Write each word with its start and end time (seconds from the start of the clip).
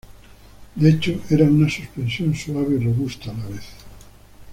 De 0.77 0.89
hecho, 0.89 1.15
era 1.29 1.43
una 1.45 1.69
suspensión 1.69 2.33
suave 2.33 2.73
y 2.73 2.79
robusta 2.85 3.29
a 3.29 3.35
la 3.37 3.45
vez. 3.45 3.65